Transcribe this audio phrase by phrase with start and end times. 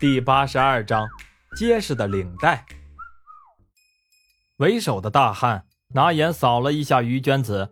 [0.00, 1.08] 第八十二章，
[1.56, 2.66] 结实的领带。
[4.56, 7.70] 为首的大汉拿眼扫了一下于娟子，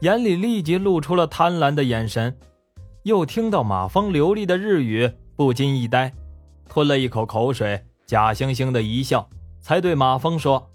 [0.00, 2.38] 眼里立即露出了贪婪的眼神。
[3.02, 6.12] 又听到马峰流利的日语，不禁一呆，
[6.68, 9.28] 吞了一口口水，假惺惺的一笑，
[9.60, 10.70] 才对马峰说：“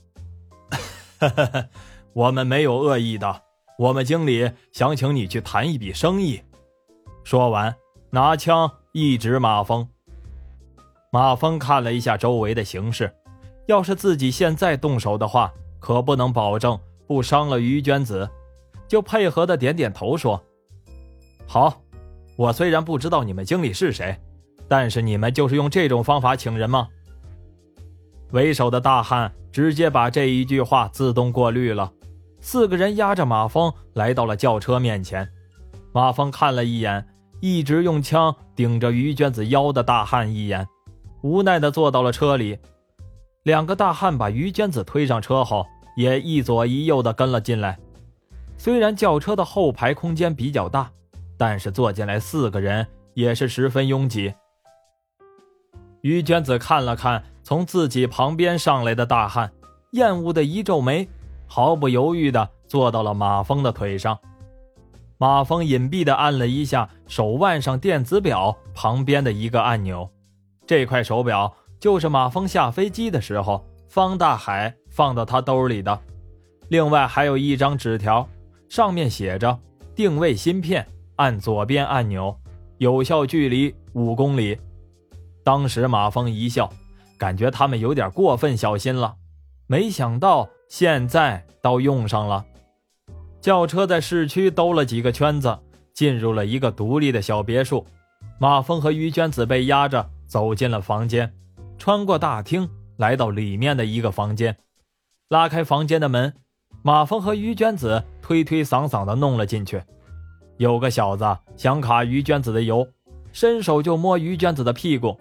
[2.14, 3.42] 我们没有恶意的，
[3.80, 6.44] 我们经理想请你去谈一笔生意。”
[7.26, 7.76] 说完，
[8.12, 9.90] 拿枪一指马峰。
[11.14, 13.14] 马峰看了一下周围的形势，
[13.68, 18.28] 要是自己现在动手的话，可不能保证不伤了于娟子，
[18.88, 20.44] 就配合的点点头说
[21.46, 21.80] ：“好。”
[22.36, 24.20] 我虽然不知道你们经理是谁，
[24.68, 26.88] 但是你们就是用这种方法请人吗？
[28.32, 31.94] 为首的大汉直接把这一句话自动过滤了。
[32.42, 35.30] 四个人压着马峰来到了轿车面前。
[35.92, 37.08] 马峰看了一眼
[37.40, 40.68] 一直用枪顶着于娟子腰的大汉一眼，
[41.24, 42.60] 无奈的坐到了车里。
[43.42, 45.66] 两个大汉把于娟子推上车后，
[45.98, 47.80] 也一左一右的跟了进来。
[48.58, 50.92] 虽然轿车的后排空间比较大。
[51.36, 54.34] 但是坐进来四个人也是十分拥挤。
[56.02, 59.52] 于娟子看了看从自己旁边上来的大汉，
[59.92, 61.10] 厌恶的一皱眉，
[61.48, 64.18] 毫不犹豫的坐到了马峰的腿上。
[65.18, 70.10] 马峰隐蔽的按了一下手腕上电子表旁边的一个按钮，
[70.66, 76.00] 这块手表就是马峰下飞机的时候方大海放到他兜里的。
[76.70, 78.28] 另外还有一张纸条，
[78.70, 79.60] 上面写着
[79.96, 80.88] 定位芯片。
[81.18, 82.36] 按左边按钮，
[82.80, 84.58] 有效距离五公里。
[85.44, 86.68] 当时马峰一笑，
[87.20, 89.14] 感觉他们有点过分小心了。
[89.68, 92.44] 没想到现在倒用上了。
[93.40, 95.56] 轿车在市区兜了几个圈子，
[95.94, 97.86] 进入了一个独立的小别墅。
[98.40, 101.34] 马峰和于娟子被押着走进了房间，
[101.78, 104.58] 穿过大厅，来到里面的一个房间。
[105.30, 106.34] 拉开房间的门，
[106.82, 109.82] 马峰和于娟子推推搡搡的弄了进去。
[110.58, 111.26] 有个小子
[111.58, 112.88] 想卡于娟子的油，
[113.32, 115.20] 伸手就摸于娟子的屁股，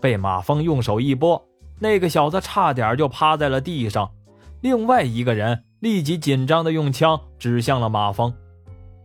[0.00, 1.42] 被马峰用手一拨，
[1.78, 4.10] 那个小子差点就趴在了地上。
[4.62, 8.34] 另外一个人立即紧张的用枪指向了马峰。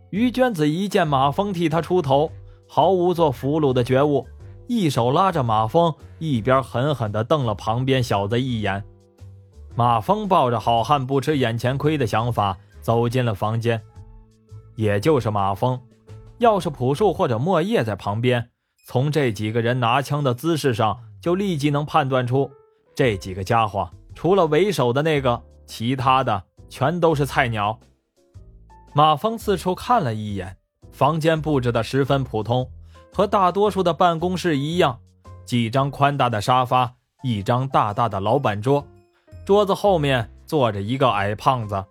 [0.09, 2.31] 于娟子一见马峰替他出头，
[2.67, 4.25] 毫无做俘虏的觉悟，
[4.67, 8.83] 一手拉着马峰，一边狠狠地瞪了旁边小子一眼。
[9.75, 13.81] 马峰抱着好汉不吃眼前亏的想法走进了房间。
[14.75, 15.79] 也就是马峰，
[16.37, 18.49] 要是朴树或者莫叶在旁边，
[18.85, 22.49] 从这几个人拿枪的姿势上，就立即能判断出，
[22.93, 27.79] 这几个家伙除了为首的那个，其他的全都是菜鸟。
[28.93, 30.57] 马峰四处看了一眼，
[30.91, 32.69] 房间布置的十分普通，
[33.15, 34.99] 和大多数的办公室一样，
[35.45, 38.85] 几张宽大的沙发，一张大大的老板桌，
[39.45, 41.81] 桌子后面坐着一个矮胖子。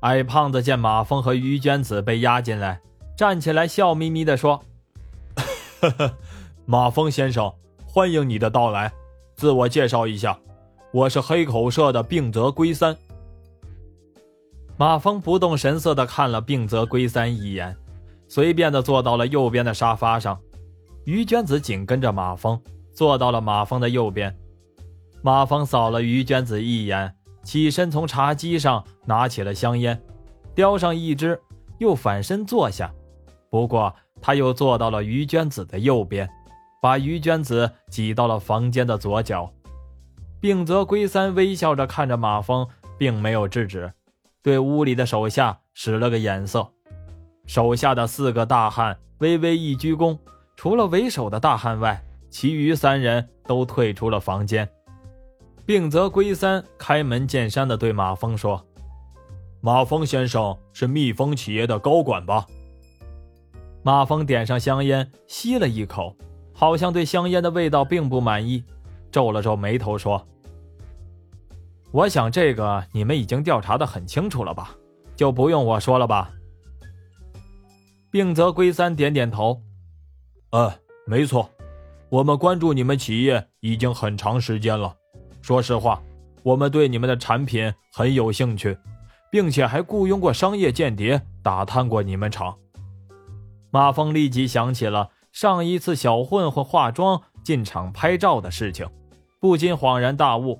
[0.00, 2.80] 矮胖子见马峰和于娟子被押进来，
[3.18, 4.62] 站起来笑眯眯地说
[5.82, 6.14] ：“呵呵，
[6.64, 7.52] 马峰先生，
[7.84, 8.90] 欢迎你的到来。
[9.34, 10.38] 自我介绍一下，
[10.90, 12.96] 我是黑口社的病泽龟三。”
[14.78, 17.76] 马峰不动神色地看了病泽龟三一眼，
[18.28, 20.38] 随便地坐到了右边的沙发上。
[21.04, 22.60] 于娟子紧跟着马峰
[22.92, 24.36] 坐到了马峰的右边。
[25.22, 27.14] 马峰扫了于娟子一眼。
[27.44, 30.02] 起身从茶几上拿起了香烟，
[30.52, 31.40] 叼上一支，
[31.78, 32.92] 又反身坐下。
[33.48, 36.28] 不过他又坐到了于娟子的右边，
[36.82, 39.48] 把于娟子挤到了房间的左角。
[40.40, 42.66] 病泽龟三微笑着看着马峰，
[42.98, 43.92] 并没有制止，
[44.42, 46.72] 对屋里的手下使了个眼色。
[47.46, 50.18] 手下的四个大汉微微一鞠躬，
[50.56, 54.68] 除了为首的大汉外，其余三人都退出了房间。
[55.64, 58.64] 病则龟三开门见山地对马峰说
[59.60, 62.46] ：“马峰先生是蜜蜂企业的高管吧？”
[63.82, 66.14] 马峰点上香烟，吸了一口，
[66.52, 68.64] 好像对香烟的味道并不满意，
[69.10, 70.26] 皱了皱眉头说
[71.92, 74.74] ：“我想这个你们已经调查得很清楚了吧？
[75.14, 76.30] 就不用我说了吧？”
[78.16, 79.60] 病则龟三点点头
[80.48, 80.72] ：“呃，
[81.04, 81.50] 没错，
[82.08, 84.96] 我们关注你们企业已经很长时间了。”
[85.44, 86.02] 说实话，
[86.42, 88.78] 我们对你们的产品很有兴趣，
[89.30, 92.56] 并且还雇佣过商业间谍打探过你们厂。
[93.70, 98.88] 马峰立即想起了上一次小混混化妆进厂拍照的事情，
[99.38, 100.58] 不禁恍然大悟，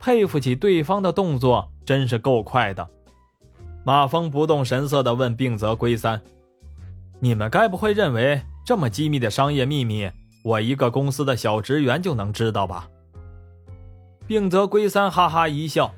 [0.00, 2.88] 佩服起对方的动作真是够快的。
[3.84, 6.18] 马峰不动神色地问病泽龟三
[7.20, 10.10] ：“你们该不会认为这么机密的商业秘密，
[10.42, 12.88] 我一个公司的小职员就能知道吧？
[14.26, 15.92] 病则龟三哈哈一笑，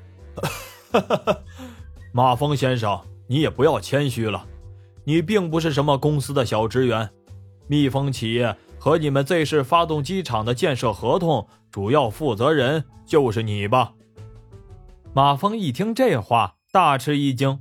[2.11, 4.45] 马峰先生，你也不要谦虚了，
[5.05, 7.09] 你并不是什么公司的小职员，
[7.67, 13.93] 蜜蜂企业和你们 Z 市发动机厂的建设合同主要负责人就是你吧？
[15.13, 17.59] 马峰一听这话，大吃一惊，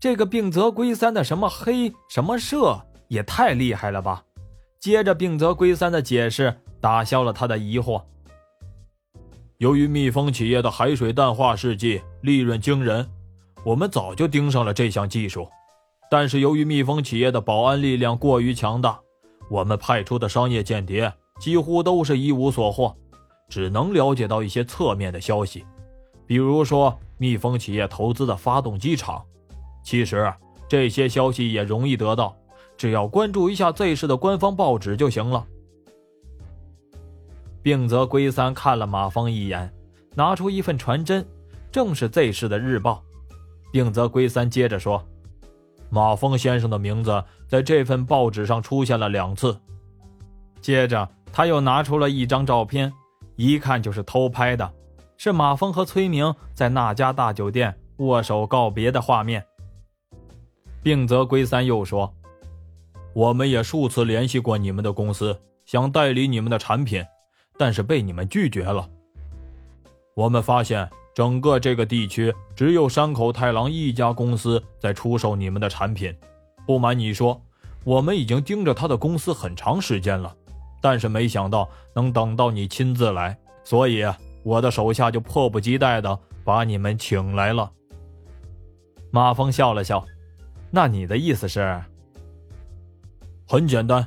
[0.00, 4.24] 这个病则龟三的什么黑什么社也太厉害了吧！
[4.78, 8.02] 接着，病则龟三的解释打消了他的疑惑。
[9.58, 13.08] 由于蜜蜂企业的海水淡化试剂利润惊人，
[13.64, 15.48] 我们早就盯上了这项技术。
[16.10, 19.00] 但是由于蜜蜂企业的保安力量过于强大，
[19.50, 22.94] 我们派出的商业间谍几乎都是一无所获，
[23.48, 25.64] 只能了解到一些侧面的消息，
[26.26, 29.24] 比如说蜜蜂企业投资的发动机厂。
[29.82, 30.32] 其实
[30.68, 32.36] 这些消息也容易得到。
[32.76, 35.46] 只要关注一下 Z 市的官方报纸就行了。
[37.62, 39.72] 病则龟三看了马峰一眼，
[40.14, 41.26] 拿出一份传真，
[41.72, 43.02] 正是 Z 市的日报。
[43.72, 45.04] 病则龟三接着说
[45.90, 49.58] ：“马峰先生的名字在这份报纸上出现了两次。”
[50.62, 52.92] 接着他又拿出了一张照片，
[53.36, 54.72] 一看就是偷拍的，
[55.16, 59.44] 是马峰和崔明在那家大酒店握手告别的画面。
[60.82, 62.12] 病则龟三又说。
[63.16, 67.02] 我们也数次联系过你们的公司，想代理你们的产品，
[67.56, 68.86] 但是被你们拒绝了。
[70.14, 76.14] 我们发现整个这个地区只有山口太郎一家公司在出售你们的产品。
[76.66, 77.40] 不瞒你说，
[77.84, 80.36] 我们已经盯着他的公司很长时间了，
[80.82, 83.34] 但是没想到能等到你亲自来，
[83.64, 84.04] 所以
[84.42, 87.72] 我的手下就迫不及待的把你们请来了。
[89.10, 90.04] 马峰笑了笑，
[90.70, 91.82] 那你的意思是？
[93.48, 94.04] 很简单，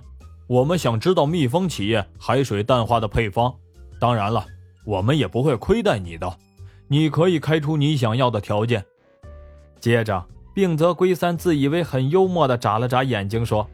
[0.47, 3.53] 我们想知道蜜蜂企业海水淡化的配方。
[3.97, 4.45] 当然了，
[4.85, 6.37] 我们也不会亏待你的，
[6.89, 8.85] 你可以开出你想要的条件。
[9.79, 13.65] 接着，病则龟三自以为很幽默的眨了眨眼睛，说：“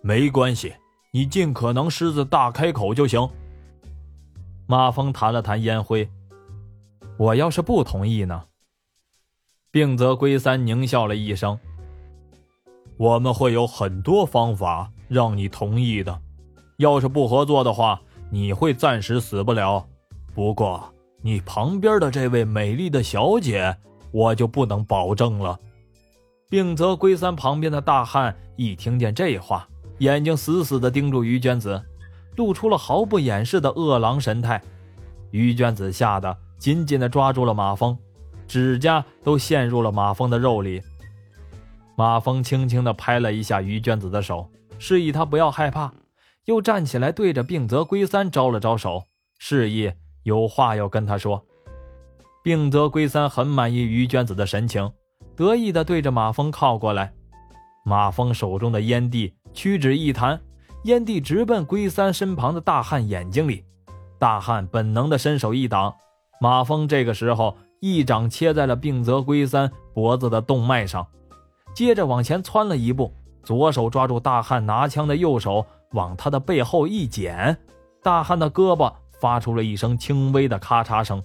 [0.00, 0.72] 没关系，
[1.12, 3.28] 你尽可能狮子大开口就行。”
[4.66, 6.08] 马峰弹了弹烟灰
[7.18, 8.44] ：“我要是不同意呢？”
[9.70, 11.58] 病则龟三狞笑了一声。
[12.96, 16.18] 我们会有很多方法让你同意的，
[16.78, 18.00] 要是不合作的话，
[18.30, 19.86] 你会暂时死不了。
[20.34, 20.82] 不过，
[21.22, 23.76] 你旁边的这位美丽的小姐，
[24.12, 25.58] 我就不能保证了。
[26.48, 31.82] 病则龟三旁边的大汉一听见这话，眼睛死死地盯住于娟子，
[32.36, 34.62] 露出了毫不掩饰的饿狼神态。
[35.32, 37.98] 于娟子吓得紧紧地抓住了马蜂，
[38.46, 40.80] 指甲都陷入了马蜂的肉里。
[41.96, 45.92] 马峰轻轻地拍了一下于娟子的手，示意她不要害怕，
[46.44, 49.04] 又站起来对着病则龟三招了招手，
[49.38, 49.90] 示意
[50.22, 51.42] 有话要跟他说。
[52.44, 54.92] 病则龟三很满意于娟子的神情，
[55.34, 57.12] 得意地对着马峰靠过来。
[57.84, 60.38] 马峰手中的烟蒂屈指一弹，
[60.84, 63.64] 烟蒂直奔龟三身旁的大汉眼睛里。
[64.18, 65.94] 大汉本能地伸手一挡，
[66.40, 71.06] 马峰这个时候一掌切在了病则龟三脖子的动脉上。
[71.76, 73.12] 接着往前窜了一步，
[73.42, 77.54] 左手抓住大汉拿枪的右手，往他的背后一剪，
[78.02, 78.90] 大汉的胳膊
[79.20, 81.22] 发出了一声轻微的咔嚓声，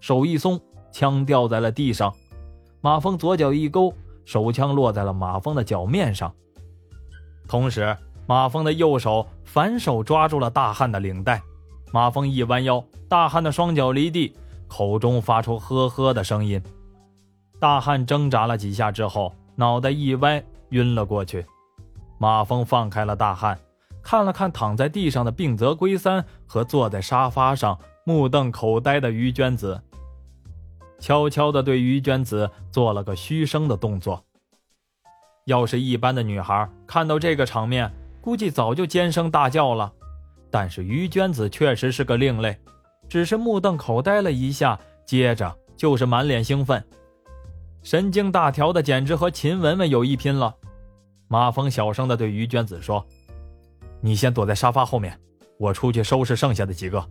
[0.00, 0.60] 手一松，
[0.90, 2.12] 枪掉在了地上。
[2.80, 6.34] 马峰左脚一勾，手枪落在了马峰的脚面上，
[7.46, 7.96] 同时
[8.26, 11.40] 马峰的右手反手抓住了大汉的领带。
[11.92, 14.34] 马峰一弯腰，大汉的双脚离地，
[14.66, 16.60] 口中发出呵呵的声音。
[17.60, 19.32] 大汉挣扎了几下之后。
[19.56, 21.44] 脑袋一歪，晕了过去。
[22.18, 23.58] 马峰放开了大汉，
[24.02, 29.80] 看了看躺在地上的病则龟三和坐在沙发上目瞪口呆的于娟子，
[30.98, 34.24] 悄悄地对于娟子做了个嘘声的动作。
[35.46, 39.92] 要是一般的女孩看到这个场面，估计早就尖声大叫了。
[40.50, 42.56] 但是于娟子确实是个另类，
[43.08, 46.84] 只是目瞪口呆了一下，接着就是满脸兴奋。
[47.82, 50.54] 神经大条的简直和秦雯雯有一拼了。
[51.28, 53.04] 马峰小声的对于娟子说
[54.00, 55.18] ：“你先躲在沙发后面，
[55.58, 57.04] 我出去收拾剩下的几个。”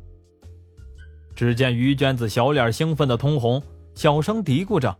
[1.36, 3.62] 只见于娟子小脸兴奋的通红，
[3.96, 4.96] 小声嘀咕着：“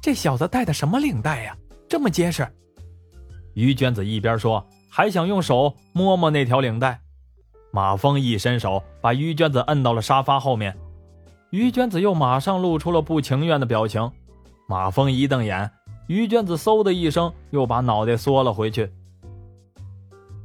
[0.00, 1.56] 这小子戴的什么领带呀，
[1.88, 2.46] 这么结实？”
[3.54, 7.00] 于娟子一边说，还想用手摸摸那条领带。
[7.72, 10.76] 马峰一伸手，把于娟子摁到了沙发后面。
[11.50, 14.10] 于娟子又马上露出了不情愿的表情。
[14.66, 15.70] 马峰一瞪眼，
[16.08, 18.90] 于娟子嗖的一声又把脑袋缩了回去。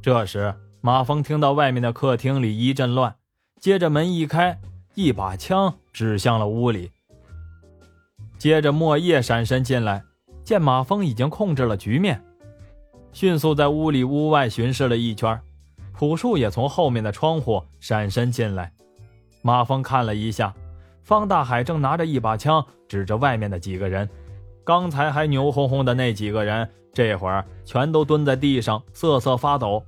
[0.00, 3.14] 这时，马峰听到外面的客厅里一阵乱，
[3.60, 4.60] 接着门一开，
[4.94, 6.90] 一把枪指向了屋里。
[8.38, 10.02] 接着莫叶闪身进来，
[10.44, 12.20] 见马峰已经控制了局面，
[13.12, 15.40] 迅速在屋里屋外巡视了一圈。
[15.92, 18.72] 朴树也从后面的窗户闪身进来。
[19.42, 20.52] 马峰看了一下，
[21.02, 24.08] 方大海正拿着一把枪指着外面的几个人，
[24.64, 29.82] 刚才还牛哄哄的那几个人，这会儿全都蹲在地上瑟瑟发抖。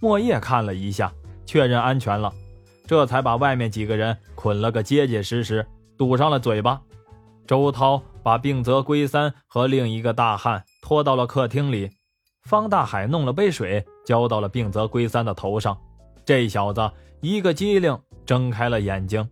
[0.00, 1.12] 莫叶看了一下，
[1.44, 2.32] 确认安全了，
[2.86, 5.66] 这才把外面几个人捆了个结结实实，
[5.98, 6.80] 堵上了嘴巴。
[7.46, 11.90] 周涛把病则龟三和另一个大汉拖到了客厅里，
[12.42, 15.76] 方大海弄了杯水浇到了病则龟三的头上，
[16.24, 19.28] 这小子一个机灵，睁开了眼睛。